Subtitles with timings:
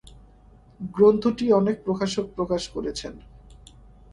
[0.79, 3.13] গ্রন্থটি অনেক প্রকাশক প্রকাশ করেছেন।